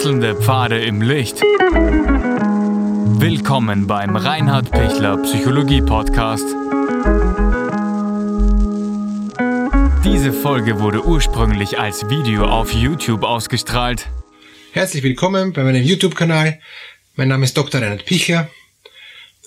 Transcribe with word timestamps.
Wechselnde 0.00 0.34
Pfade 0.34 0.78
im 0.80 1.02
Licht. 1.02 1.42
Willkommen 3.20 3.86
beim 3.86 4.16
Reinhard 4.16 4.70
Pichler 4.70 5.18
Psychologie 5.18 5.82
Podcast. 5.82 6.46
Diese 10.02 10.32
Folge 10.32 10.80
wurde 10.80 11.04
ursprünglich 11.04 11.78
als 11.78 12.08
Video 12.08 12.46
auf 12.46 12.72
YouTube 12.72 13.24
ausgestrahlt. 13.24 14.08
Herzlich 14.72 15.02
willkommen 15.02 15.52
bei 15.52 15.64
meinem 15.64 15.82
YouTube-Kanal. 15.82 16.58
Mein 17.16 17.28
Name 17.28 17.44
ist 17.44 17.58
Dr. 17.58 17.82
Reinhard 17.82 18.06
Pichler. 18.06 18.48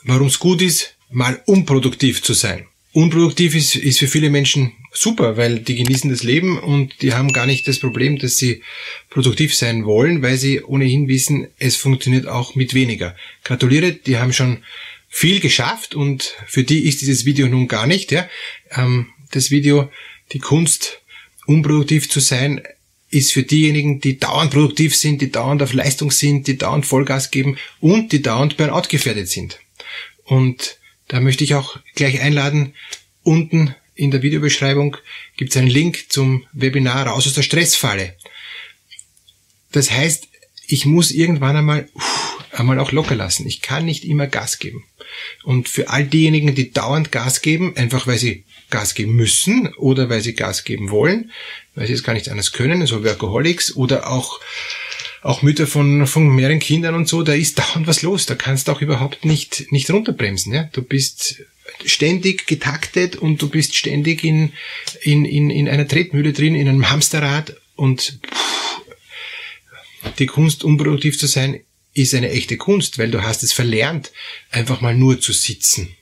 Warum 0.03 0.27
es 0.27 0.37
gut 0.37 0.61
ist, 0.61 0.95
mal 1.09 1.41
unproduktiv 1.47 2.21
zu 2.21 2.33
sein. 2.33 2.67
Unproduktiv 2.91 3.55
ist, 3.55 3.75
ist 3.75 3.97
für 3.97 4.07
viele 4.07 4.29
Menschen 4.29 4.73
super, 4.93 5.37
weil 5.37 5.59
die 5.59 5.75
genießen 5.75 6.09
das 6.09 6.23
Leben 6.23 6.59
und 6.59 7.01
die 7.01 7.13
haben 7.13 7.33
gar 7.33 7.45
nicht 7.45 7.67
das 7.67 7.79
Problem, 7.79 8.19
dass 8.19 8.37
sie 8.37 8.61
produktiv 9.09 9.55
sein 9.55 9.85
wollen, 9.85 10.21
weil 10.21 10.37
sie 10.37 10.61
ohnehin 10.61 11.07
wissen, 11.07 11.47
es 11.57 11.75
funktioniert 11.75 12.27
auch 12.27 12.55
mit 12.55 12.73
weniger. 12.73 13.15
Gratuliere, 13.43 13.93
die 13.93 14.17
haben 14.17 14.33
schon 14.33 14.63
viel 15.09 15.39
geschafft 15.39 15.95
und 15.95 16.35
für 16.47 16.63
die 16.63 16.85
ist 16.87 17.01
dieses 17.01 17.25
Video 17.25 17.47
nun 17.47 17.67
gar 17.67 17.87
nicht. 17.87 18.11
Ja. 18.11 18.27
Ähm, 18.71 19.07
das 19.31 19.51
Video, 19.51 19.91
die 20.31 20.39
Kunst, 20.39 21.01
unproduktiv 21.45 22.09
zu 22.09 22.19
sein, 22.19 22.61
ist 23.09 23.31
für 23.31 23.43
diejenigen, 23.43 23.99
die 23.99 24.17
dauernd 24.17 24.51
produktiv 24.51 24.95
sind, 24.95 25.21
die 25.21 25.31
dauernd 25.31 25.61
auf 25.61 25.73
Leistung 25.73 26.09
sind, 26.09 26.47
die 26.47 26.57
dauernd 26.57 26.85
Vollgas 26.85 27.29
geben 27.29 27.57
und 27.79 28.11
die 28.11 28.21
dauernd 28.21 28.57
Burnout 28.57 28.87
gefährdet 28.89 29.29
sind. 29.29 29.59
Und 30.23 30.77
da 31.09 31.19
möchte 31.19 31.43
ich 31.43 31.53
auch 31.53 31.77
gleich 31.95 32.21
einladen, 32.21 32.73
unten 33.21 33.75
in 33.95 34.11
der 34.11 34.21
Videobeschreibung 34.21 34.97
gibt 35.37 35.51
es 35.51 35.57
einen 35.57 35.67
Link 35.67 36.05
zum 36.09 36.45
Webinar 36.53 37.07
Raus 37.07 37.27
aus 37.27 37.33
der 37.33 37.43
Stressfalle. 37.43 38.15
Das 39.71 39.91
heißt, 39.91 40.27
ich 40.67 40.85
muss 40.85 41.11
irgendwann 41.11 41.57
einmal, 41.57 41.89
einmal 42.51 42.79
auch 42.79 42.91
locker 42.91 43.15
lassen. 43.15 43.47
Ich 43.47 43.61
kann 43.61 43.85
nicht 43.85 44.05
immer 44.05 44.27
Gas 44.27 44.59
geben. 44.59 44.85
Und 45.43 45.69
für 45.69 45.89
all 45.89 46.05
diejenigen, 46.05 46.55
die 46.55 46.71
dauernd 46.71 47.11
Gas 47.11 47.41
geben, 47.41 47.75
einfach 47.75 48.07
weil 48.07 48.17
sie 48.17 48.45
Gas 48.69 48.95
geben 48.95 49.15
müssen 49.15 49.73
oder 49.75 50.09
weil 50.09 50.21
sie 50.21 50.33
Gas 50.33 50.63
geben 50.63 50.89
wollen, 50.89 51.31
weil 51.75 51.87
sie 51.87 51.93
es 51.93 52.03
gar 52.03 52.13
nicht 52.13 52.29
anders 52.29 52.53
können, 52.53 52.85
so 52.87 53.03
Workaholics 53.03 53.75
oder 53.75 54.09
auch 54.09 54.39
auch 55.21 55.41
Mütter 55.41 55.67
von, 55.67 56.05
von 56.05 56.27
mehreren 56.27 56.59
Kindern 56.59 56.95
und 56.95 57.07
so, 57.07 57.23
da 57.23 57.33
ist 57.33 57.57
dauernd 57.57 57.87
was 57.87 58.01
los. 58.01 58.25
Da 58.25 58.35
kannst 58.35 58.67
du 58.67 58.73
auch 58.73 58.81
überhaupt 58.81 59.23
nicht, 59.23 59.71
nicht 59.71 59.89
runterbremsen. 59.89 60.53
Ja? 60.53 60.69
Du 60.73 60.81
bist 60.81 61.43
ständig 61.85 62.47
getaktet 62.47 63.15
und 63.15 63.41
du 63.41 63.49
bist 63.49 63.75
ständig 63.75 64.23
in, 64.23 64.53
in, 65.01 65.25
in, 65.25 65.49
in 65.49 65.67
einer 65.67 65.87
Tretmühle 65.87 66.33
drin, 66.33 66.55
in 66.55 66.67
einem 66.67 66.89
Hamsterrad 66.89 67.55
und 67.75 68.19
pff, 68.25 68.81
die 70.19 70.25
Kunst, 70.25 70.63
unproduktiv 70.63 71.17
zu 71.17 71.27
sein, 71.27 71.61
ist 71.93 72.13
eine 72.13 72.31
echte 72.31 72.57
Kunst, 72.57 72.97
weil 72.97 73.11
du 73.11 73.23
hast 73.23 73.43
es 73.43 73.53
verlernt, 73.53 74.11
einfach 74.51 74.81
mal 74.81 74.95
nur 74.95 75.19
zu 75.19 75.31
sitzen 75.31 75.95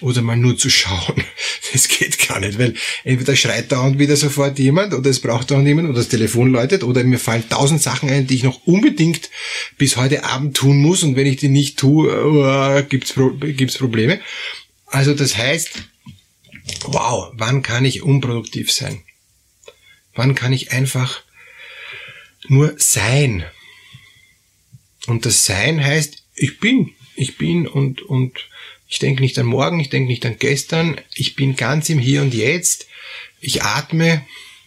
oder 0.00 0.22
mal 0.22 0.36
nur 0.36 0.56
zu 0.56 0.70
schauen. 0.70 1.24
Das 1.72 1.88
geht 1.88 2.28
gar 2.28 2.38
nicht, 2.38 2.58
weil 2.58 2.74
entweder 3.02 3.34
schreit 3.34 3.72
dauernd 3.72 3.98
wieder 3.98 4.14
sofort 4.14 4.58
jemand 4.58 4.92
oder 4.92 5.08
es 5.08 5.20
braucht 5.20 5.50
dauernd 5.50 5.66
jemand 5.66 5.88
oder 5.88 5.96
das 5.96 6.08
Telefon 6.08 6.52
läutet 6.52 6.84
oder 6.84 7.02
mir 7.02 7.18
fallen 7.18 7.48
tausend 7.48 7.80
Sachen 7.80 8.10
ein, 8.10 8.26
die 8.26 8.34
ich 8.34 8.42
noch 8.42 8.66
unbedingt 8.66 9.30
bis 9.78 9.96
heute 9.96 10.24
Abend 10.24 10.54
tun 10.54 10.76
muss 10.76 11.02
und 11.02 11.16
wenn 11.16 11.26
ich 11.26 11.36
die 11.36 11.48
nicht 11.48 11.78
tue, 11.78 12.12
uh, 12.12 12.82
gibt's, 12.86 13.14
gibt's 13.40 13.78
Probleme. 13.78 14.20
Also 14.92 15.14
das 15.14 15.38
heißt, 15.38 15.70
wow, 16.84 17.32
wann 17.32 17.62
kann 17.62 17.86
ich 17.86 18.02
unproduktiv 18.02 18.70
sein? 18.70 19.02
Wann 20.14 20.34
kann 20.34 20.52
ich 20.52 20.70
einfach 20.70 21.22
nur 22.46 22.74
sein? 22.76 23.46
Und 25.06 25.24
das 25.24 25.46
Sein 25.46 25.82
heißt, 25.82 26.22
ich 26.34 26.60
bin, 26.60 26.90
ich 27.16 27.38
bin 27.38 27.66
und, 27.66 28.02
und 28.02 28.46
ich 28.86 28.98
denke 28.98 29.22
nicht 29.22 29.38
an 29.38 29.46
morgen, 29.46 29.80
ich 29.80 29.88
denke 29.88 30.08
nicht 30.08 30.26
an 30.26 30.36
gestern, 30.38 31.00
ich 31.14 31.36
bin 31.36 31.56
ganz 31.56 31.88
im 31.88 31.98
Hier 31.98 32.20
und 32.20 32.34
Jetzt, 32.34 32.86
ich 33.40 33.62
atme 33.62 34.26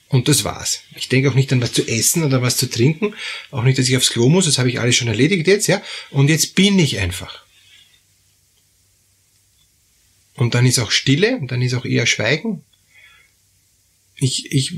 und 0.09 0.27
das 0.27 0.43
war's. 0.43 0.81
Ich 0.95 1.07
denke 1.07 1.29
auch 1.29 1.35
nicht 1.35 1.53
an 1.53 1.61
was 1.61 1.71
zu 1.71 1.87
essen 1.87 2.23
oder 2.23 2.41
was 2.41 2.57
zu 2.57 2.67
trinken, 2.67 3.13
auch 3.51 3.63
nicht, 3.63 3.77
dass 3.77 3.87
ich 3.87 3.95
aufs 3.95 4.09
Klo 4.09 4.27
muss, 4.27 4.45
das 4.45 4.57
habe 4.57 4.69
ich 4.69 4.79
alles 4.79 4.95
schon 4.95 5.07
erledigt 5.07 5.45
jetzt, 5.45 5.67
ja. 5.67 5.83
Und 6.09 6.29
jetzt 6.29 6.55
bin 6.55 6.79
ich 6.79 6.97
einfach. 6.97 7.44
Und 10.35 10.53
dann 10.53 10.65
ist 10.65 10.79
auch 10.79 10.91
Stille, 10.91 11.37
und 11.37 11.51
dann 11.51 11.61
ist 11.61 11.73
auch 11.73 11.85
eher 11.85 12.05
Schweigen. 12.05 12.63
Ich, 14.15 14.51
ich 14.51 14.73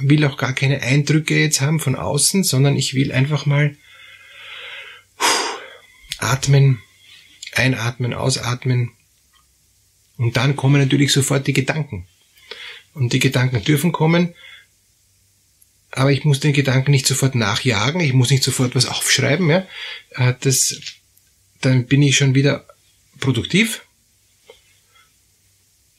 will 0.00 0.24
auch 0.24 0.36
gar 0.36 0.54
keine 0.54 0.82
Eindrücke 0.82 1.38
jetzt 1.38 1.60
haben 1.60 1.80
von 1.80 1.96
außen, 1.96 2.44
sondern 2.44 2.76
ich 2.76 2.94
will 2.94 3.12
einfach 3.12 3.46
mal 3.46 3.76
atmen, 6.18 6.80
Einatmen, 7.54 8.14
ausatmen. 8.14 8.92
Und 10.16 10.36
dann 10.36 10.56
kommen 10.56 10.80
natürlich 10.80 11.12
sofort 11.12 11.46
die 11.46 11.52
Gedanken. 11.52 12.06
Und 12.94 13.12
die 13.12 13.18
Gedanken 13.18 13.64
dürfen 13.64 13.92
kommen, 13.92 14.34
aber 15.92 16.10
ich 16.10 16.24
muss 16.24 16.40
den 16.40 16.54
Gedanken 16.54 16.90
nicht 16.90 17.06
sofort 17.06 17.34
nachjagen, 17.34 18.00
ich 18.00 18.14
muss 18.14 18.30
nicht 18.30 18.42
sofort 18.42 18.74
was 18.74 18.86
aufschreiben, 18.86 19.48
ja. 19.50 19.66
Äh, 20.10 20.34
das, 20.40 20.80
dann 21.60 21.86
bin 21.86 22.02
ich 22.02 22.16
schon 22.16 22.34
wieder 22.34 22.66
produktiv. 23.20 23.84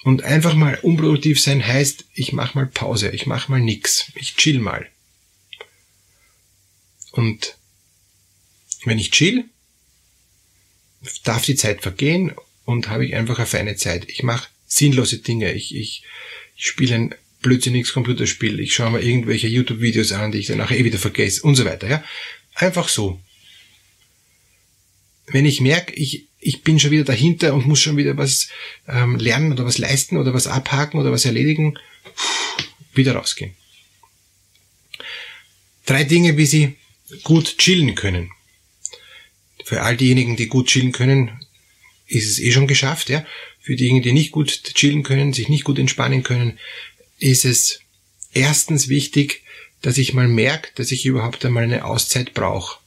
Und 0.03 0.23
einfach 0.23 0.53
mal 0.53 0.77
unproduktiv 0.81 1.41
sein 1.41 1.65
heißt, 1.65 2.05
ich 2.13 2.33
mach 2.33 2.55
mal 2.55 2.65
Pause, 2.65 3.11
ich 3.11 3.25
mach 3.25 3.47
mal 3.47 3.61
nix, 3.61 4.11
ich 4.15 4.35
chill 4.35 4.59
mal. 4.59 4.89
Und 7.11 7.57
wenn 8.85 8.99
ich 8.99 9.11
chill, 9.11 9.45
darf 11.23 11.45
die 11.45 11.55
Zeit 11.55 11.81
vergehen 11.81 12.33
und 12.65 12.89
habe 12.89 13.05
ich 13.05 13.15
einfach 13.15 13.37
eine 13.37 13.47
feine 13.47 13.75
Zeit. 13.75 14.09
Ich 14.09 14.23
mache 14.23 14.49
sinnlose 14.65 15.19
Dinge. 15.19 15.53
Ich, 15.53 15.75
ich, 15.75 16.03
ich 16.55 16.65
spiele 16.65 16.95
ein 16.95 17.15
blödsinniges 17.41 17.93
Computerspiel. 17.93 18.59
Ich 18.59 18.73
schaue 18.73 18.91
mir 18.91 19.01
irgendwelche 19.01 19.47
YouTube-Videos 19.47 20.11
an, 20.11 20.31
die 20.31 20.39
ich 20.39 20.47
dann 20.47 20.57
nachher 20.57 20.77
eh 20.77 20.85
wieder 20.85 20.97
vergesse 20.97 21.43
und 21.43 21.55
so 21.55 21.65
weiter. 21.65 21.87
Ja? 21.87 22.03
Einfach 22.55 22.89
so. 22.89 23.21
Wenn 25.27 25.45
ich 25.45 25.61
merke, 25.61 25.93
ich, 25.93 26.27
ich 26.43 26.63
bin 26.63 26.79
schon 26.79 26.91
wieder 26.91 27.03
dahinter 27.03 27.53
und 27.53 27.65
muss 27.65 27.81
schon 27.81 27.97
wieder 27.97 28.17
was 28.17 28.49
ähm, 28.87 29.15
lernen 29.17 29.51
oder 29.51 29.65
was 29.65 29.77
leisten 29.77 30.17
oder 30.17 30.33
was 30.33 30.47
abhaken 30.47 30.99
oder 30.99 31.11
was 31.11 31.25
erledigen, 31.25 31.77
wieder 32.93 33.15
rausgehen. 33.15 33.53
Drei 35.85 36.03
Dinge, 36.03 36.37
wie 36.37 36.45
Sie 36.45 36.75
gut 37.23 37.57
chillen 37.57 37.95
können. 37.95 38.31
Für 39.65 39.81
all 39.81 39.97
diejenigen, 39.97 40.35
die 40.35 40.47
gut 40.47 40.67
chillen 40.67 40.91
können, 40.91 41.45
ist 42.07 42.29
es 42.29 42.39
eh 42.39 42.51
schon 42.51 42.67
geschafft, 42.67 43.09
ja. 43.09 43.25
Für 43.59 43.75
diejenigen, 43.75 44.03
die 44.03 44.13
nicht 44.13 44.31
gut 44.31 44.63
chillen 44.75 45.03
können, 45.03 45.33
sich 45.33 45.49
nicht 45.49 45.63
gut 45.63 45.79
entspannen 45.79 46.23
können, 46.23 46.59
ist 47.19 47.45
es 47.45 47.79
erstens 48.33 48.89
wichtig, 48.89 49.43
dass 49.81 49.97
ich 49.97 50.13
mal 50.13 50.27
merke, 50.27 50.69
dass 50.75 50.91
ich 50.91 51.05
überhaupt 51.05 51.45
einmal 51.45 51.63
eine 51.63 51.85
Auszeit 51.85 52.33
brauche. 52.33 52.82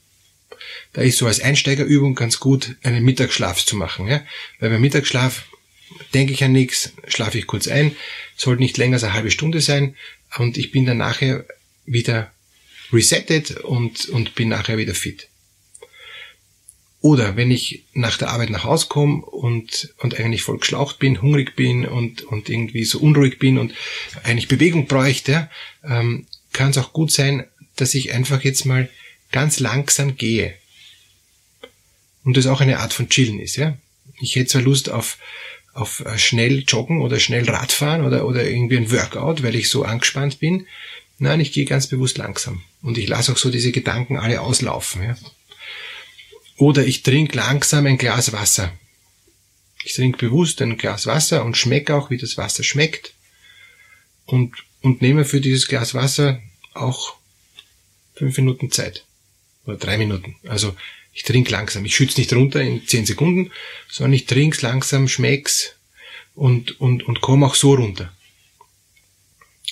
Da 0.92 1.02
ist 1.02 1.18
so 1.18 1.26
als 1.26 1.40
Einsteigerübung 1.40 2.14
ganz 2.14 2.40
gut, 2.40 2.76
einen 2.82 3.04
Mittagsschlaf 3.04 3.64
zu 3.64 3.76
machen, 3.76 4.08
ja. 4.08 4.22
Weil 4.58 4.70
beim 4.70 4.80
Mittagsschlaf 4.80 5.44
denke 6.14 6.32
ich 6.32 6.42
an 6.44 6.52
nichts, 6.52 6.92
schlafe 7.08 7.38
ich 7.38 7.46
kurz 7.46 7.68
ein, 7.68 7.94
sollte 8.36 8.62
nicht 8.62 8.76
länger 8.76 8.94
als 8.94 9.04
eine 9.04 9.14
halbe 9.14 9.30
Stunde 9.30 9.60
sein 9.60 9.96
und 10.38 10.58
ich 10.58 10.72
bin 10.72 10.86
dann 10.86 10.98
nachher 10.98 11.44
wieder 11.84 12.32
resettet 12.92 13.52
und, 13.58 14.08
und 14.08 14.34
bin 14.34 14.48
nachher 14.48 14.78
wieder 14.78 14.94
fit. 14.94 15.28
Oder 17.00 17.36
wenn 17.36 17.50
ich 17.50 17.84
nach 17.92 18.18
der 18.18 18.30
Arbeit 18.30 18.50
nach 18.50 18.64
Hause 18.64 18.86
komme 18.88 19.24
und, 19.24 19.94
und 19.98 20.18
eigentlich 20.18 20.42
voll 20.42 20.58
geschlaucht 20.58 20.98
bin, 20.98 21.22
hungrig 21.22 21.54
bin 21.54 21.86
und, 21.86 22.22
und 22.22 22.48
irgendwie 22.48 22.84
so 22.84 22.98
unruhig 22.98 23.38
bin 23.38 23.58
und 23.58 23.74
eigentlich 24.24 24.48
Bewegung 24.48 24.86
bräuchte, 24.86 25.48
ähm, 25.84 26.26
kann 26.52 26.70
es 26.70 26.78
auch 26.78 26.92
gut 26.92 27.12
sein, 27.12 27.44
dass 27.76 27.94
ich 27.94 28.12
einfach 28.12 28.42
jetzt 28.42 28.64
mal 28.64 28.88
ganz 29.32 29.60
langsam 29.60 30.16
gehe. 30.16 30.54
Und 32.24 32.36
das 32.36 32.46
auch 32.46 32.60
eine 32.60 32.80
Art 32.80 32.92
von 32.92 33.08
Chillen 33.08 33.38
ist, 33.38 33.56
ja. 33.56 33.76
Ich 34.20 34.34
hätte 34.34 34.50
zwar 34.50 34.62
Lust 34.62 34.90
auf, 34.90 35.18
auf 35.74 36.00
äh, 36.00 36.18
schnell 36.18 36.64
joggen 36.66 37.00
oder 37.00 37.20
schnell 37.20 37.48
Radfahren 37.48 38.04
oder, 38.04 38.26
oder 38.26 38.48
irgendwie 38.48 38.78
ein 38.78 38.90
Workout, 38.90 39.42
weil 39.42 39.54
ich 39.54 39.68
so 39.68 39.84
angespannt 39.84 40.40
bin. 40.40 40.66
Nein, 41.18 41.40
ich 41.40 41.52
gehe 41.52 41.64
ganz 41.64 41.86
bewusst 41.86 42.18
langsam. 42.18 42.62
Und 42.82 42.98
ich 42.98 43.08
lasse 43.08 43.32
auch 43.32 43.36
so 43.36 43.50
diese 43.50 43.72
Gedanken 43.72 44.16
alle 44.16 44.40
auslaufen, 44.40 45.02
ja. 45.02 45.16
Oder 46.56 46.86
ich 46.86 47.02
trinke 47.02 47.36
langsam 47.36 47.86
ein 47.86 47.98
Glas 47.98 48.32
Wasser. 48.32 48.72
Ich 49.84 49.94
trinke 49.94 50.18
bewusst 50.18 50.60
ein 50.62 50.78
Glas 50.78 51.06
Wasser 51.06 51.44
und 51.44 51.56
schmecke 51.56 51.94
auch, 51.94 52.10
wie 52.10 52.16
das 52.16 52.36
Wasser 52.36 52.64
schmeckt. 52.64 53.12
Und, 54.24 54.56
und 54.80 55.02
nehme 55.02 55.24
für 55.24 55.40
dieses 55.40 55.68
Glas 55.68 55.94
Wasser 55.94 56.40
auch 56.74 57.16
fünf 58.14 58.36
Minuten 58.38 58.70
Zeit. 58.70 59.04
Oder 59.66 59.76
drei 59.76 59.98
Minuten. 59.98 60.36
Also 60.46 60.76
ich 61.12 61.22
trinke 61.22 61.50
langsam. 61.50 61.84
Ich 61.84 61.96
schütze 61.96 62.20
nicht 62.20 62.32
runter 62.32 62.60
in 62.60 62.86
zehn 62.86 63.06
Sekunden, 63.06 63.50
sondern 63.88 64.12
ich 64.12 64.26
trinke 64.26 64.60
langsam, 64.62 65.08
schmeck's 65.08 65.74
und, 66.34 66.80
und, 66.80 67.02
und 67.02 67.20
komme 67.20 67.46
auch 67.46 67.54
so 67.54 67.74
runter. 67.74 68.12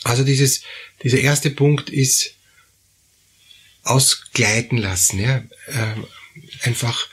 Also 0.02 0.24
dieses, 0.24 0.62
dieser 1.02 1.18
erste 1.18 1.50
Punkt 1.50 1.90
ist 1.90 2.34
ausgleiten 3.82 4.78
lassen, 4.78 5.20
ja, 5.20 5.38
äh, 5.66 5.94
einfach 6.62 7.08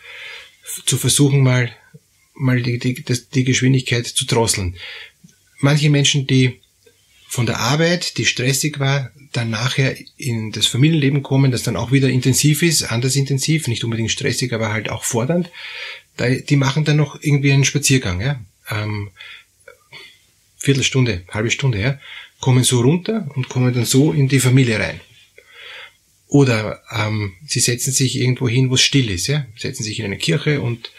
zu 0.85 0.97
versuchen 0.97 1.43
mal 1.43 1.75
mal 2.33 2.61
die, 2.61 2.79
die, 2.79 3.03
die 3.03 3.43
Geschwindigkeit 3.43 4.07
zu 4.07 4.25
drosseln. 4.25 4.77
Manche 5.59 5.89
Menschen, 5.89 6.27
die 6.27 6.60
von 7.31 7.45
der 7.45 7.61
Arbeit, 7.61 8.17
die 8.17 8.25
stressig 8.25 8.81
war, 8.81 9.09
dann 9.31 9.49
nachher 9.49 9.95
in 10.17 10.51
das 10.51 10.67
Familienleben 10.67 11.23
kommen, 11.23 11.49
das 11.49 11.63
dann 11.63 11.77
auch 11.77 11.93
wieder 11.93 12.09
intensiv 12.09 12.61
ist, 12.61 12.83
anders 12.83 13.15
intensiv, 13.15 13.69
nicht 13.69 13.85
unbedingt 13.85 14.11
stressig, 14.11 14.51
aber 14.51 14.73
halt 14.73 14.89
auch 14.89 15.05
fordernd, 15.05 15.49
die 16.19 16.55
machen 16.57 16.83
dann 16.83 16.97
noch 16.97 17.17
irgendwie 17.21 17.53
einen 17.53 17.63
Spaziergang, 17.63 18.19
ja. 18.19 18.41
Ähm, 18.69 19.11
Viertelstunde, 20.57 21.23
halbe 21.29 21.51
Stunde, 21.51 21.79
ja, 21.79 21.99
kommen 22.41 22.65
so 22.65 22.81
runter 22.81 23.29
und 23.33 23.47
kommen 23.47 23.73
dann 23.73 23.85
so 23.85 24.11
in 24.11 24.27
die 24.27 24.41
Familie 24.41 24.81
rein. 24.81 24.99
Oder 26.27 26.83
ähm, 26.91 27.35
sie 27.47 27.61
setzen 27.61 27.93
sich 27.93 28.17
irgendwo 28.17 28.49
hin, 28.49 28.69
wo 28.69 28.75
es 28.75 28.81
still 28.81 29.09
ist, 29.09 29.27
ja, 29.27 29.45
setzen 29.55 29.83
sich 29.83 29.99
in 29.99 30.05
eine 30.05 30.17
Kirche 30.17 30.59
und 30.59 30.91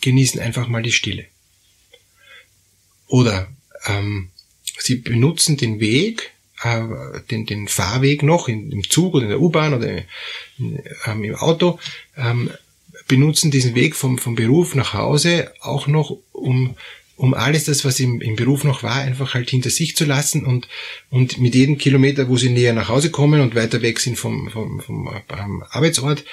genießen 0.00 0.40
einfach 0.40 0.66
mal 0.66 0.82
die 0.82 0.90
Stille. 0.90 1.26
Oder 3.06 3.48
ähm, 3.86 4.31
sie 4.78 4.96
benutzen 4.96 5.56
den 5.56 5.80
Weg, 5.80 6.32
äh, 6.62 6.82
den, 7.30 7.46
den 7.46 7.68
Fahrweg 7.68 8.22
noch 8.22 8.48
im 8.48 8.88
Zug 8.88 9.14
oder 9.14 9.24
in 9.24 9.30
der 9.30 9.40
U-Bahn 9.40 9.74
oder 9.74 10.02
ähm, 11.06 11.24
im 11.24 11.34
Auto, 11.34 11.78
ähm, 12.16 12.50
benutzen 13.08 13.50
diesen 13.50 13.74
Weg 13.74 13.96
vom, 13.96 14.18
vom 14.18 14.34
Beruf 14.34 14.74
nach 14.74 14.94
Hause 14.94 15.52
auch 15.60 15.86
noch, 15.86 16.16
um, 16.32 16.76
um 17.16 17.34
alles 17.34 17.64
das, 17.64 17.84
was 17.84 18.00
im, 18.00 18.20
im 18.20 18.36
Beruf 18.36 18.64
noch 18.64 18.82
war, 18.82 18.96
einfach 18.96 19.34
halt 19.34 19.50
hinter 19.50 19.70
sich 19.70 19.96
zu 19.96 20.04
lassen 20.04 20.44
und, 20.44 20.68
und 21.10 21.38
mit 21.38 21.54
jedem 21.54 21.78
Kilometer, 21.78 22.28
wo 22.28 22.36
sie 22.36 22.50
näher 22.50 22.72
nach 22.72 22.88
Hause 22.88 23.10
kommen 23.10 23.40
und 23.40 23.54
weiter 23.54 23.82
weg 23.82 24.00
sind 24.00 24.16
vom, 24.16 24.50
vom, 24.50 24.80
vom 24.80 25.08
ähm, 25.30 25.64
Arbeitsort, 25.70 26.24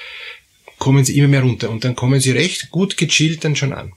kommen 0.77 1.03
sie 1.03 1.17
immer 1.17 1.27
mehr 1.27 1.41
runter 1.41 1.69
und 1.69 1.83
dann 1.83 1.95
kommen 1.95 2.19
sie 2.19 2.31
recht 2.31 2.71
gut 2.71 2.97
gechillt 2.97 3.43
dann 3.43 3.55
schon 3.55 3.73
an. 3.73 3.93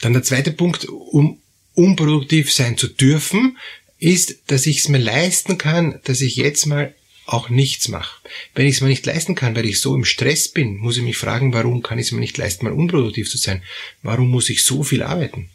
Dann 0.00 0.12
der 0.12 0.22
zweite 0.22 0.52
Punkt, 0.52 0.86
um 0.88 1.39
unproduktiv 1.74 2.52
sein 2.52 2.76
zu 2.76 2.88
dürfen, 2.88 3.56
ist, 3.98 4.36
dass 4.46 4.66
ich 4.66 4.78
es 4.78 4.88
mir 4.88 4.98
leisten 4.98 5.58
kann, 5.58 6.00
dass 6.04 6.20
ich 6.20 6.36
jetzt 6.36 6.66
mal 6.66 6.94
auch 7.26 7.48
nichts 7.48 7.88
mache. 7.88 8.20
Wenn 8.54 8.66
ich 8.66 8.76
es 8.76 8.80
mir 8.80 8.88
nicht 8.88 9.06
leisten 9.06 9.34
kann, 9.34 9.54
weil 9.54 9.66
ich 9.66 9.80
so 9.80 9.94
im 9.94 10.04
Stress 10.04 10.48
bin, 10.48 10.78
muss 10.78 10.96
ich 10.96 11.02
mich 11.02 11.16
fragen, 11.16 11.52
warum 11.52 11.82
kann 11.82 11.98
ich 11.98 12.06
es 12.06 12.12
mir 12.12 12.20
nicht 12.20 12.36
leisten, 12.36 12.64
mal 12.64 12.72
unproduktiv 12.72 13.30
zu 13.30 13.38
sein? 13.38 13.62
Warum 14.02 14.30
muss 14.30 14.48
ich 14.48 14.64
so 14.64 14.82
viel 14.82 15.02
arbeiten? 15.02 15.48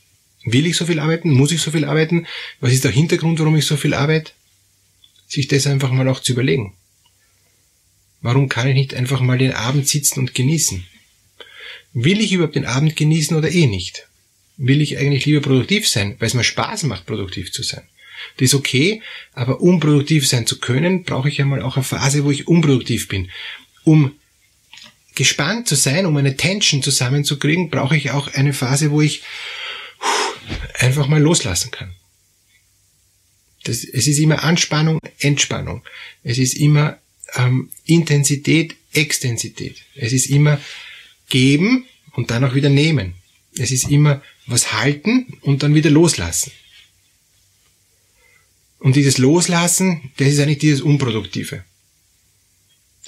Will 0.45 0.67
ich 0.67 0.77
so 0.77 0.85
viel 0.85 0.99
arbeiten? 0.99 1.31
Muss 1.31 1.51
ich 1.51 1.61
so 1.61 1.71
viel 1.71 1.85
arbeiten? 1.85 2.27
Was 2.59 2.71
ist 2.71 2.83
der 2.83 2.91
Hintergrund, 2.91 3.39
warum 3.39 3.55
ich 3.55 3.65
so 3.65 3.77
viel 3.77 3.93
arbeite? 3.93 4.31
Sich 5.27 5.47
das 5.47 5.67
einfach 5.67 5.91
mal 5.91 6.07
auch 6.07 6.21
zu 6.21 6.33
überlegen. 6.33 6.75
Warum 8.21 8.47
kann 8.47 8.67
ich 8.67 8.75
nicht 8.75 8.93
einfach 8.93 9.21
mal 9.21 9.37
den 9.37 9.51
Abend 9.51 9.87
sitzen 9.87 10.19
und 10.19 10.33
genießen? 10.33 10.85
Will 11.93 12.21
ich 12.21 12.31
überhaupt 12.31 12.55
den 12.55 12.65
Abend 12.65 12.95
genießen 12.95 13.35
oder 13.35 13.51
eh 13.51 13.65
nicht? 13.65 14.07
Will 14.57 14.81
ich 14.81 14.97
eigentlich 14.97 15.25
lieber 15.25 15.41
produktiv 15.41 15.87
sein, 15.87 16.15
weil 16.19 16.27
es 16.27 16.33
mir 16.33 16.43
Spaß 16.43 16.83
macht, 16.83 17.05
produktiv 17.05 17.51
zu 17.51 17.63
sein? 17.63 17.83
Das 18.37 18.45
ist 18.45 18.53
okay, 18.53 19.01
aber 19.33 19.61
um 19.61 19.79
produktiv 19.79 20.27
sein 20.27 20.47
zu 20.47 20.59
können, 20.59 21.03
brauche 21.03 21.29
ich 21.29 21.41
einmal 21.41 21.61
auch 21.61 21.75
eine 21.75 21.83
Phase, 21.83 22.23
wo 22.23 22.31
ich 22.31 22.47
unproduktiv 22.47 23.07
bin. 23.07 23.29
Um 23.83 24.13
gespannt 25.13 25.67
zu 25.67 25.75
sein, 25.75 26.05
um 26.05 26.15
eine 26.17 26.35
Tension 26.35 26.81
zusammenzukriegen, 26.83 27.69
brauche 27.69 27.95
ich 27.95 28.11
auch 28.11 28.33
eine 28.33 28.53
Phase, 28.53 28.91
wo 28.91 29.01
ich 29.01 29.23
einfach 30.79 31.07
mal 31.07 31.21
loslassen 31.21 31.71
kann. 31.71 31.95
Das, 33.63 33.83
es 33.83 34.07
ist 34.07 34.19
immer 34.19 34.43
Anspannung, 34.43 34.99
Entspannung. 35.19 35.83
Es 36.23 36.37
ist 36.37 36.53
immer 36.53 36.99
ähm, 37.35 37.71
Intensität, 37.85 38.75
Extensität. 38.93 39.77
Es 39.95 40.13
ist 40.13 40.27
immer 40.27 40.59
geben 41.29 41.85
und 42.13 42.29
dann 42.31 42.43
auch 42.43 42.53
wieder 42.53 42.69
nehmen. 42.69 43.15
Es 43.57 43.71
ist 43.71 43.89
immer 43.89 44.21
was 44.47 44.73
halten 44.73 45.37
und 45.41 45.63
dann 45.63 45.75
wieder 45.75 45.89
loslassen. 45.89 46.51
Und 48.79 48.95
dieses 48.95 49.17
Loslassen, 49.17 50.11
das 50.17 50.27
ist 50.27 50.39
eigentlich 50.39 50.59
dieses 50.59 50.81
Unproduktive. 50.81 51.63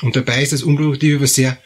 Und 0.01 0.15
dabei 0.15 0.41
ist 0.41 0.53
das 0.53 0.63
Unproduktive 0.63 1.21
was 1.21 1.35
sehr 1.35 1.57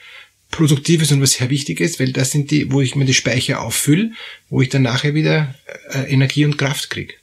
Produktives 0.49 1.11
und 1.11 1.21
was 1.21 1.33
sehr 1.33 1.49
Wichtiges, 1.49 1.99
weil 1.99 2.11
das 2.11 2.31
sind 2.31 2.51
die, 2.51 2.71
wo 2.71 2.81
ich 2.81 2.95
mir 2.95 3.05
die 3.05 3.13
Speicher 3.13 3.61
auffülle, 3.61 4.11
wo 4.49 4.61
ich 4.61 4.69
dann 4.69 4.81
nachher 4.81 5.13
wieder 5.13 5.55
äh, 5.91 6.11
Energie 6.11 6.43
und 6.43 6.57
Kraft 6.57 6.89
kriege. 6.89 7.13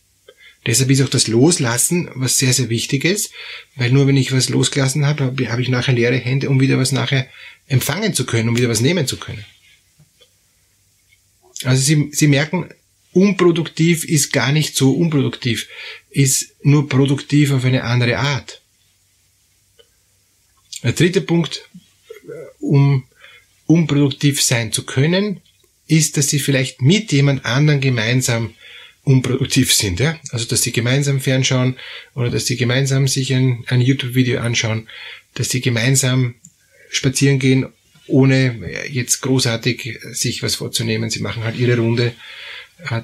Deshalb 0.66 0.90
ist 0.90 1.02
auch 1.02 1.08
das 1.08 1.28
Loslassen 1.28 2.10
was 2.14 2.38
sehr, 2.38 2.52
sehr 2.52 2.68
Wichtiges, 2.68 3.30
weil 3.76 3.90
nur 3.90 4.06
wenn 4.06 4.16
ich 4.16 4.32
was 4.32 4.48
losgelassen 4.48 5.06
habe, 5.06 5.24
habe 5.50 5.62
ich 5.62 5.68
nachher 5.68 5.94
leere 5.94 6.16
Hände, 6.16 6.48
um 6.48 6.60
wieder 6.60 6.78
was 6.78 6.92
nachher 6.92 7.28
empfangen 7.66 8.14
zu 8.14 8.24
können, 8.24 8.48
um 8.48 8.56
wieder 8.56 8.68
was 8.68 8.80
nehmen 8.80 9.06
zu 9.06 9.18
können. 9.18 9.44
Also 11.64 11.82
Sie, 11.82 12.10
Sie 12.12 12.28
merken, 12.28 12.68
unproduktiv 13.12 14.04
ist 14.04 14.32
gar 14.32 14.52
nicht 14.52 14.76
so 14.76 14.92
unproduktiv, 14.92 15.68
ist 16.10 16.54
nur 16.62 16.88
produktiv 16.88 17.52
auf 17.52 17.64
eine 17.64 17.84
andere 17.84 18.18
Art. 18.18 18.60
Der 20.82 20.92
dritte 20.92 21.20
Punkt, 21.20 21.68
um 22.60 23.04
unproduktiv 23.66 24.42
sein 24.42 24.72
zu 24.72 24.84
können, 24.84 25.40
ist, 25.86 26.16
dass 26.16 26.28
Sie 26.28 26.38
vielleicht 26.38 26.82
mit 26.82 27.10
jemand 27.12 27.44
anderen 27.44 27.80
gemeinsam 27.80 28.54
unproduktiv 29.08 29.72
sind. 29.72 30.00
Ja? 30.00 30.20
Also 30.30 30.44
dass 30.44 30.62
sie 30.62 30.72
gemeinsam 30.72 31.20
fernschauen 31.20 31.76
oder 32.14 32.28
dass 32.28 32.46
sie 32.46 32.56
gemeinsam 32.56 33.08
sich 33.08 33.32
ein, 33.32 33.64
ein 33.68 33.80
YouTube-Video 33.80 34.40
anschauen, 34.40 34.86
dass 35.34 35.48
sie 35.48 35.62
gemeinsam 35.62 36.34
spazieren 36.90 37.38
gehen, 37.38 37.72
ohne 38.08 38.88
jetzt 38.90 39.20
großartig 39.20 40.00
sich 40.12 40.42
was 40.42 40.56
vorzunehmen. 40.56 41.10
Sie 41.10 41.20
machen 41.20 41.44
halt 41.44 41.56
ihre 41.56 41.78
Runde, 41.78 42.14
äh, 42.90 43.02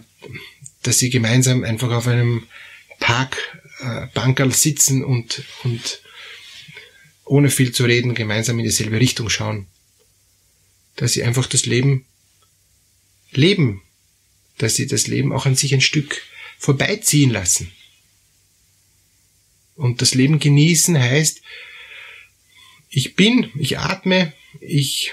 dass 0.82 0.98
sie 0.98 1.10
gemeinsam 1.10 1.64
einfach 1.64 1.90
auf 1.90 2.06
einem 2.06 2.46
Parkbankerl 3.00 4.50
äh, 4.50 4.54
sitzen 4.54 5.04
und, 5.04 5.42
und 5.62 6.00
ohne 7.24 7.50
viel 7.50 7.72
zu 7.72 7.84
reden 7.84 8.14
gemeinsam 8.14 8.58
in 8.58 8.64
dieselbe 8.64 9.00
Richtung 9.00 9.30
schauen. 9.30 9.66
Dass 10.96 11.12
sie 11.12 11.22
einfach 11.22 11.46
das 11.46 11.66
Leben 11.66 12.06
leben 13.30 13.82
dass 14.58 14.76
sie 14.76 14.86
das 14.86 15.06
Leben 15.06 15.32
auch 15.32 15.46
an 15.46 15.56
sich 15.56 15.74
ein 15.74 15.80
Stück 15.80 16.22
vorbeiziehen 16.58 17.30
lassen. 17.30 17.72
Und 19.74 20.02
das 20.02 20.14
Leben 20.14 20.38
genießen 20.38 20.98
heißt, 20.98 21.42
ich 22.88 23.16
bin, 23.16 23.50
ich 23.58 23.78
atme, 23.78 24.32
ich, 24.60 25.12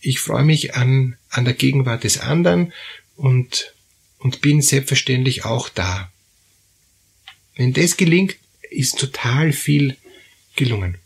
ich 0.00 0.20
freue 0.20 0.44
mich 0.44 0.74
an, 0.74 1.16
an 1.30 1.44
der 1.44 1.54
Gegenwart 1.54 2.04
des 2.04 2.18
anderen 2.18 2.72
und, 3.16 3.74
und 4.18 4.40
bin 4.40 4.62
selbstverständlich 4.62 5.44
auch 5.44 5.68
da. 5.68 6.12
Wenn 7.56 7.72
das 7.72 7.96
gelingt, 7.96 8.36
ist 8.70 8.98
total 8.98 9.52
viel 9.52 9.96
gelungen. 10.56 10.98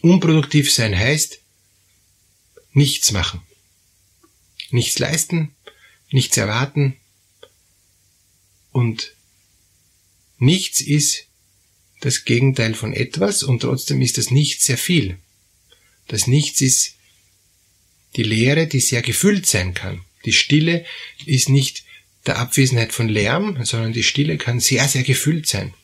Unproduktiv 0.00 0.72
sein 0.72 0.98
heißt, 0.98 1.40
nichts 2.72 3.12
machen 3.12 3.42
nichts 4.72 4.98
leisten, 4.98 5.54
nichts 6.10 6.36
erwarten 6.36 6.96
und 8.70 9.14
nichts 10.38 10.80
ist 10.80 11.26
das 12.02 12.24
Gegenteil 12.24 12.74
von 12.74 12.92
etwas 12.92 13.42
und 13.42 13.60
trotzdem 13.60 14.00
ist 14.02 14.18
das 14.18 14.30
Nichts 14.30 14.66
sehr 14.66 14.78
viel. 14.78 15.16
Das 16.08 16.26
Nichts 16.26 16.60
ist 16.60 16.96
die 18.16 18.22
Leere, 18.22 18.66
die 18.66 18.80
sehr 18.80 19.02
gefüllt 19.02 19.46
sein 19.46 19.72
kann. 19.72 20.02
Die 20.24 20.32
Stille 20.32 20.84
ist 21.24 21.48
nicht 21.48 21.84
der 22.26 22.38
Abwesenheit 22.38 22.92
von 22.92 23.08
Lärm, 23.08 23.64
sondern 23.64 23.92
die 23.92 24.02
Stille 24.02 24.36
kann 24.36 24.60
sehr, 24.60 24.86
sehr 24.86 25.02
gefüllt 25.02 25.46
sein. 25.48 25.74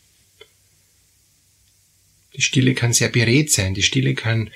Die 2.37 2.43
Stille 2.43 2.75
kann 2.75 2.93
sehr 2.93 3.09
beredt 3.09 3.51
sein, 3.51 3.75
die 3.75 3.83
Stille 3.83 4.15
kann 4.15 4.51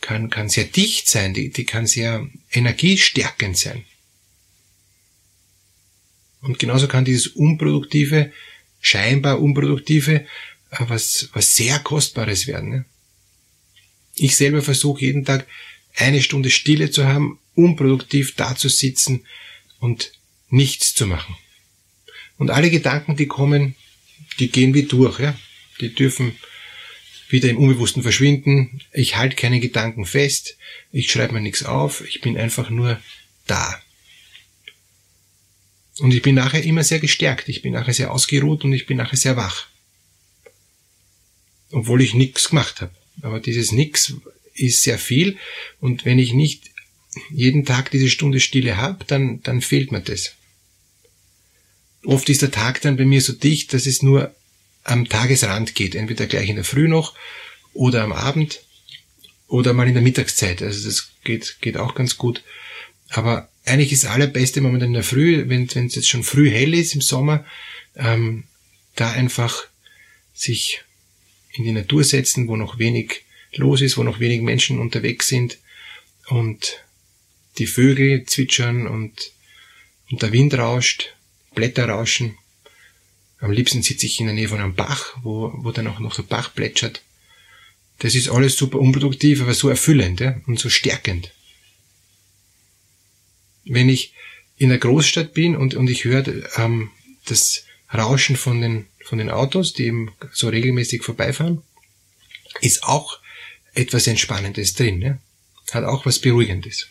kann, 0.00 0.30
kann 0.30 0.48
sehr 0.48 0.64
dicht 0.64 1.08
sein, 1.08 1.34
die, 1.34 1.50
die 1.50 1.64
kann 1.64 1.86
sehr 1.86 2.28
energiestärkend 2.52 3.56
sein. 3.56 3.84
Und 6.40 6.58
genauso 6.58 6.86
kann 6.86 7.04
dieses 7.04 7.28
unproduktive, 7.28 8.32
scheinbar 8.80 9.40
unproduktive, 9.40 10.26
was, 10.70 11.28
was 11.32 11.56
sehr 11.56 11.78
Kostbares 11.78 12.46
werden. 12.46 12.70
Ne? 12.70 12.84
Ich 14.14 14.36
selber 14.36 14.62
versuche 14.62 15.02
jeden 15.02 15.24
Tag 15.24 15.46
eine 15.94 16.22
Stunde 16.22 16.50
Stille 16.50 16.90
zu 16.90 17.06
haben, 17.06 17.38
unproduktiv 17.54 18.34
da 18.36 18.54
zu 18.56 18.68
sitzen 18.68 19.26
und 19.80 20.12
nichts 20.48 20.94
zu 20.94 21.06
machen. 21.06 21.36
Und 22.38 22.50
alle 22.50 22.70
Gedanken, 22.70 23.16
die 23.16 23.26
kommen, 23.26 23.74
die 24.38 24.50
gehen 24.50 24.74
wie 24.74 24.84
durch, 24.84 25.20
ja. 25.20 25.36
Die 25.80 25.94
dürfen 25.94 26.36
wieder 27.28 27.48
im 27.48 27.58
Unbewussten 27.58 28.02
verschwinden. 28.02 28.80
Ich 28.92 29.16
halte 29.16 29.36
keine 29.36 29.60
Gedanken 29.60 30.06
fest. 30.06 30.56
Ich 30.92 31.10
schreibe 31.10 31.34
mir 31.34 31.40
nichts 31.40 31.64
auf. 31.64 32.02
Ich 32.06 32.20
bin 32.20 32.36
einfach 32.38 32.70
nur 32.70 33.00
da. 33.46 33.80
Und 35.98 36.12
ich 36.12 36.22
bin 36.22 36.34
nachher 36.34 36.62
immer 36.62 36.84
sehr 36.84 37.00
gestärkt. 37.00 37.48
Ich 37.48 37.62
bin 37.62 37.72
nachher 37.72 37.94
sehr 37.94 38.12
ausgeruht 38.12 38.64
und 38.64 38.72
ich 38.72 38.86
bin 38.86 38.98
nachher 38.98 39.16
sehr 39.16 39.36
wach. 39.36 39.68
Obwohl 41.72 42.02
ich 42.02 42.14
nichts 42.14 42.48
gemacht 42.50 42.80
habe. 42.80 42.92
Aber 43.22 43.40
dieses 43.40 43.72
Nix 43.72 44.14
ist 44.54 44.82
sehr 44.82 44.98
viel 44.98 45.36
und 45.80 46.04
wenn 46.04 46.18
ich 46.18 46.32
nicht 46.32 46.70
jeden 47.30 47.64
Tag 47.64 47.90
diese 47.90 48.10
Stunde 48.10 48.40
Stille 48.40 48.76
habe, 48.76 49.04
dann, 49.06 49.42
dann 49.42 49.60
fehlt 49.60 49.92
mir 49.92 50.00
das. 50.00 50.32
Oft 52.04 52.28
ist 52.28 52.42
der 52.42 52.50
Tag 52.50 52.80
dann 52.82 52.96
bei 52.96 53.04
mir 53.04 53.20
so 53.20 53.32
dicht, 53.32 53.72
dass 53.72 53.86
es 53.86 54.02
nur 54.02 54.34
am 54.84 55.08
Tagesrand 55.08 55.74
geht, 55.74 55.94
entweder 55.94 56.26
gleich 56.26 56.48
in 56.48 56.56
der 56.56 56.64
Früh 56.64 56.88
noch 56.88 57.14
oder 57.72 58.04
am 58.04 58.12
Abend 58.12 58.60
oder 59.48 59.72
mal 59.72 59.88
in 59.88 59.94
der 59.94 60.02
Mittagszeit. 60.02 60.62
Also 60.62 60.86
das 60.86 61.10
geht, 61.24 61.56
geht 61.60 61.76
auch 61.76 61.94
ganz 61.94 62.16
gut. 62.16 62.42
Aber 63.10 63.48
eigentlich 63.64 63.92
ist 63.92 64.04
das 64.04 64.10
allerbeste 64.10 64.60
momentan 64.60 64.88
in 64.88 64.94
der 64.94 65.02
Früh, 65.02 65.48
wenn 65.48 65.64
es 65.64 65.94
jetzt 65.94 66.08
schon 66.08 66.22
früh 66.22 66.50
hell 66.50 66.74
ist 66.74 66.94
im 66.94 67.00
Sommer, 67.00 67.44
ähm, 67.96 68.44
da 68.94 69.10
einfach 69.10 69.66
sich 70.34 70.82
in 71.56 71.64
die 71.64 71.72
Natur 71.72 72.04
setzen, 72.04 72.48
wo 72.48 72.56
noch 72.56 72.78
wenig 72.78 73.24
los 73.52 73.80
ist, 73.80 73.96
wo 73.96 74.02
noch 74.02 74.20
wenig 74.20 74.42
Menschen 74.42 74.78
unterwegs 74.78 75.28
sind 75.28 75.58
und 76.28 76.84
die 77.58 77.66
Vögel 77.66 78.24
zwitschern 78.26 78.86
und, 78.86 79.32
und 80.10 80.22
der 80.22 80.32
Wind 80.32 80.54
rauscht, 80.54 81.14
Blätter 81.54 81.88
rauschen. 81.88 82.36
Am 83.38 83.50
liebsten 83.50 83.82
sitze 83.82 84.06
ich 84.06 84.20
in 84.20 84.26
der 84.26 84.34
Nähe 84.34 84.48
von 84.48 84.60
einem 84.60 84.74
Bach, 84.74 85.16
wo, 85.22 85.52
wo 85.56 85.70
dann 85.72 85.86
auch 85.86 85.98
noch 85.98 86.16
der 86.16 86.22
Bach 86.22 86.54
plätschert. 86.54 87.02
Das 87.98 88.14
ist 88.14 88.28
alles 88.28 88.56
super 88.56 88.78
unproduktiv, 88.78 89.40
aber 89.40 89.54
so 89.54 89.68
erfüllend 89.68 90.20
ja, 90.20 90.40
und 90.46 90.58
so 90.58 90.68
stärkend. 90.68 91.32
Wenn 93.64 93.88
ich 93.88 94.12
in 94.58 94.68
der 94.68 94.78
Großstadt 94.78 95.34
bin 95.34 95.56
und, 95.56 95.74
und 95.74 95.88
ich 95.88 96.04
höre 96.04 96.26
ähm, 96.58 96.90
das 97.24 97.64
Rauschen 97.92 98.36
von 98.36 98.60
den, 98.60 98.86
von 99.06 99.18
den 99.18 99.30
Autos, 99.30 99.72
die 99.72 99.84
eben 99.84 100.12
so 100.32 100.48
regelmäßig 100.48 101.02
vorbeifahren, 101.02 101.62
ist 102.60 102.82
auch 102.82 103.20
etwas 103.72 104.08
Entspannendes 104.08 104.74
drin. 104.74 104.98
Ne? 104.98 105.20
Hat 105.70 105.84
auch 105.84 106.06
was 106.06 106.18
Beruhigendes. 106.18 106.88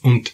Und 0.00 0.32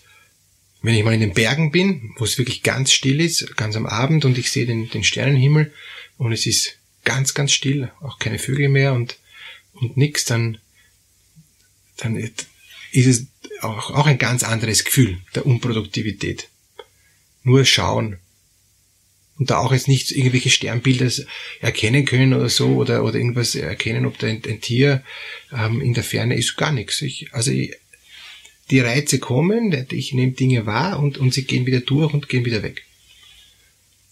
wenn 0.80 0.94
ich 0.94 1.02
mal 1.02 1.14
in 1.14 1.20
den 1.20 1.34
Bergen 1.34 1.72
bin, 1.72 2.14
wo 2.18 2.24
es 2.24 2.38
wirklich 2.38 2.62
ganz 2.62 2.92
still 2.92 3.20
ist, 3.20 3.56
ganz 3.56 3.74
am 3.74 3.86
Abend 3.86 4.24
und 4.24 4.38
ich 4.38 4.52
sehe 4.52 4.64
den, 4.64 4.88
den 4.90 5.02
Sternenhimmel 5.02 5.72
und 6.18 6.32
es 6.32 6.46
ist 6.46 6.78
ganz, 7.04 7.34
ganz 7.34 7.50
still, 7.50 7.90
auch 8.00 8.20
keine 8.20 8.38
Vögel 8.38 8.68
mehr 8.68 8.92
und, 8.92 9.18
und 9.72 9.96
nix, 9.96 10.24
dann, 10.24 10.58
dann 11.96 12.16
ist 12.16 13.06
es 13.06 13.26
auch, 13.60 13.90
auch 13.90 14.06
ein 14.06 14.18
ganz 14.18 14.44
anderes 14.44 14.84
Gefühl 14.84 15.18
der 15.34 15.46
Unproduktivität. 15.46 16.48
Nur 17.42 17.64
schauen. 17.64 18.18
Und 19.38 19.50
da 19.50 19.58
auch 19.58 19.72
jetzt 19.72 19.88
nicht 19.88 20.12
irgendwelche 20.12 20.48
Sternbilder 20.50 21.10
erkennen 21.60 22.06
können 22.06 22.32
oder 22.32 22.48
so 22.48 22.76
oder, 22.76 23.04
oder 23.04 23.16
irgendwas 23.16 23.54
erkennen, 23.54 24.06
ob 24.06 24.18
da 24.18 24.26
ein, 24.26 24.42
ein 24.46 24.60
Tier 24.60 25.02
ähm, 25.52 25.82
in 25.82 25.92
der 25.92 26.04
Ferne 26.04 26.36
ist, 26.36 26.56
gar 26.56 26.72
nichts. 26.72 27.02
Ich, 27.02 27.32
also 27.32 27.50
ich, 27.50 27.74
die 28.70 28.80
Reize 28.80 29.18
kommen, 29.18 29.86
ich 29.90 30.12
nehme 30.12 30.32
Dinge 30.32 30.66
wahr 30.66 30.98
und, 30.98 31.18
und 31.18 31.34
sie 31.34 31.44
gehen 31.44 31.66
wieder 31.66 31.80
durch 31.80 32.14
und 32.14 32.28
gehen 32.28 32.44
wieder 32.44 32.62
weg. 32.62 32.84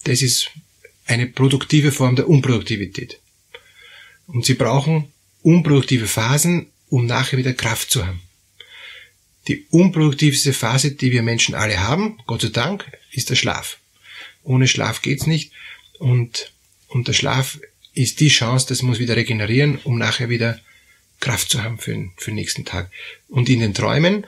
Das 0.05 0.21
ist 0.21 0.51
eine 1.07 1.27
produktive 1.27 1.91
Form 1.91 2.17
der 2.17 2.29
Unproduktivität. 2.29 3.19
Und 4.27 4.45
sie 4.45 4.55
brauchen 4.55 5.13
unproduktive 5.43 6.07
Phasen, 6.07 6.67
um 6.89 7.07
nachher 7.07 7.39
wieder 7.39 7.53
Kraft 7.53 7.91
zu 7.91 8.07
haben. 8.07 8.21
Die 9.49 9.67
unproduktivste 9.71 10.53
Phase, 10.53 10.93
die 10.93 11.13
wir 11.13 11.23
Menschen 11.23 11.55
alle 11.55 11.81
haben, 11.81 12.19
Gott 12.27 12.43
sei 12.43 12.49
Dank, 12.49 12.91
ist 13.11 13.29
der 13.29 13.35
Schlaf. 13.35 13.79
Ohne 14.45 14.69
Schlaf 14.69 15.03
geht's 15.03 15.27
nicht. 15.27 15.53
Und, 15.99 16.53
und 16.89 17.09
der 17.09 17.13
Schlaf 17.13 17.59
ist 17.95 18.21
die 18.21 18.29
Chance, 18.29 18.67
dass 18.69 18.83
wir 18.83 18.89
uns 18.89 18.99
wieder 18.99 19.17
regenerieren, 19.17 19.79
um 19.85 19.99
nachher 19.99 20.29
wieder 20.29 20.61
Kraft 21.21 21.51
zu 21.51 21.63
haben 21.63 21.79
für 21.79 21.93
den, 21.93 22.13
für 22.17 22.31
den 22.31 22.37
nächsten 22.37 22.65
Tag. 22.65 22.91
Und 23.29 23.49
in 23.49 23.61
den 23.61 23.75
Träumen 23.75 24.27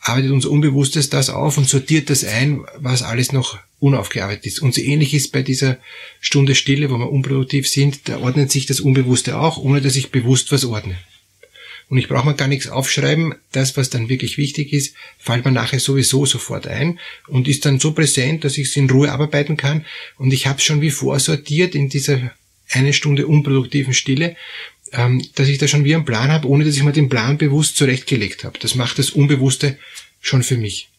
arbeitet 0.00 0.30
unser 0.30 0.50
Unbewusstes 0.50 1.10
das 1.10 1.30
auf 1.30 1.58
und 1.58 1.68
sortiert 1.68 2.10
das 2.10 2.24
ein, 2.24 2.64
was 2.76 3.02
alles 3.02 3.32
noch 3.32 3.58
unaufgearbeitet 3.80 4.46
ist. 4.46 4.60
Und 4.60 4.74
so 4.74 4.80
ähnlich 4.80 5.14
ist 5.14 5.32
bei 5.32 5.42
dieser 5.42 5.78
Stunde 6.20 6.54
Stille, 6.54 6.90
wo 6.90 6.98
wir 6.98 7.10
unproduktiv 7.10 7.68
sind, 7.68 8.08
da 8.08 8.18
ordnet 8.18 8.50
sich 8.50 8.66
das 8.66 8.80
Unbewusste 8.80 9.38
auch, 9.38 9.58
ohne 9.58 9.80
dass 9.80 9.96
ich 9.96 10.10
bewusst 10.10 10.52
was 10.52 10.64
ordne. 10.64 10.96
Und 11.88 11.96
ich 11.96 12.08
brauche 12.08 12.26
mir 12.26 12.34
gar 12.34 12.48
nichts 12.48 12.68
aufschreiben. 12.68 13.34
Das, 13.52 13.76
was 13.76 13.88
dann 13.88 14.08
wirklich 14.08 14.36
wichtig 14.36 14.72
ist, 14.72 14.94
fällt 15.18 15.44
mir 15.44 15.52
nachher 15.52 15.80
sowieso 15.80 16.26
sofort 16.26 16.66
ein 16.66 16.98
und 17.28 17.48
ist 17.48 17.64
dann 17.64 17.80
so 17.80 17.92
präsent, 17.92 18.44
dass 18.44 18.58
ich 18.58 18.68
es 18.68 18.76
in 18.76 18.90
Ruhe 18.90 19.10
abarbeiten 19.10 19.56
kann. 19.56 19.86
Und 20.16 20.32
ich 20.32 20.46
habe 20.46 20.58
es 20.58 20.64
schon 20.64 20.82
wie 20.82 20.90
vorsortiert 20.90 21.74
in 21.74 21.88
dieser 21.88 22.32
eine 22.70 22.92
Stunde 22.92 23.26
unproduktiven 23.26 23.94
Stille, 23.94 24.36
ähm, 24.92 25.26
dass 25.34 25.48
ich 25.48 25.56
da 25.56 25.66
schon 25.66 25.84
wie 25.84 25.94
einen 25.94 26.04
Plan 26.04 26.30
habe, 26.30 26.48
ohne 26.48 26.64
dass 26.64 26.76
ich 26.76 26.82
mir 26.82 26.92
den 26.92 27.08
Plan 27.08 27.38
bewusst 27.38 27.76
zurechtgelegt 27.76 28.44
habe. 28.44 28.58
Das 28.58 28.74
macht 28.74 28.98
das 28.98 29.10
Unbewusste 29.10 29.78
schon 30.20 30.42
für 30.42 30.58
mich. 30.58 30.90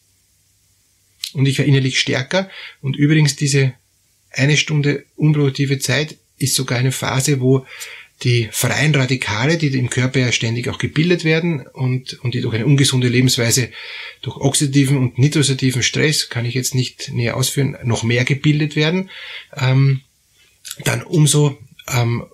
Und 1.32 1.46
ich 1.46 1.58
werde 1.58 1.68
innerlich 1.68 2.00
stärker. 2.00 2.50
Und 2.80 2.96
übrigens 2.96 3.36
diese 3.36 3.74
eine 4.32 4.56
Stunde 4.56 5.04
unproduktive 5.16 5.78
Zeit 5.78 6.16
ist 6.38 6.54
sogar 6.54 6.78
eine 6.78 6.92
Phase, 6.92 7.40
wo 7.40 7.66
die 8.22 8.48
freien 8.52 8.94
Radikale, 8.94 9.56
die 9.56 9.68
im 9.78 9.88
Körper 9.88 10.20
ja 10.20 10.32
ständig 10.32 10.68
auch 10.68 10.78
gebildet 10.78 11.24
werden 11.24 11.66
und, 11.66 12.14
und 12.20 12.34
die 12.34 12.42
durch 12.42 12.54
eine 12.54 12.66
ungesunde 12.66 13.08
Lebensweise, 13.08 13.70
durch 14.20 14.36
oxidativen 14.36 14.98
und 14.98 15.18
nitrosativen 15.18 15.82
Stress, 15.82 16.28
kann 16.28 16.44
ich 16.44 16.54
jetzt 16.54 16.74
nicht 16.74 17.10
näher 17.12 17.36
ausführen, 17.36 17.78
noch 17.82 18.02
mehr 18.02 18.24
gebildet 18.24 18.76
werden, 18.76 19.10
ähm, 19.56 20.02
dann 20.84 21.02
umso, 21.02 21.58
ähm, 21.88 22.26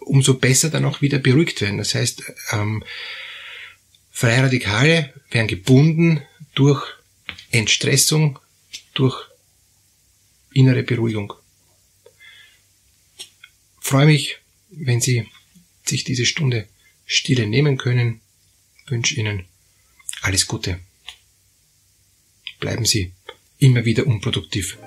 umso 0.00 0.34
besser 0.34 0.70
dann 0.70 0.86
auch 0.86 1.02
wieder 1.02 1.18
beruhigt 1.18 1.60
werden. 1.60 1.78
Das 1.78 1.94
heißt, 1.94 2.22
ähm, 2.52 2.82
freie 4.10 4.42
Radikale 4.42 5.12
werden 5.30 5.48
gebunden 5.48 6.22
durch 6.54 6.82
Entstressung, 7.50 8.38
durch 8.94 9.22
innere 10.54 10.82
Beruhigung. 10.82 11.34
freue 13.80 14.06
mich, 14.06 14.38
wenn 14.70 15.00
Sie 15.00 15.26
sich 15.84 16.04
diese 16.04 16.26
Stunde 16.26 16.68
Stille 17.04 17.46
nehmen 17.46 17.76
können, 17.76 18.20
wünsche 18.88 19.14
Ihnen 19.14 19.44
alles 20.22 20.46
Gute. 20.46 20.80
Bleiben 22.58 22.84
Sie 22.84 23.12
immer 23.58 23.84
wieder 23.84 24.06
unproduktiv. 24.06 24.78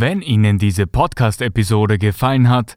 Wenn 0.00 0.22
Ihnen 0.22 0.58
diese 0.58 0.86
Podcast-Episode 0.86 1.98
gefallen 1.98 2.48
hat, 2.48 2.76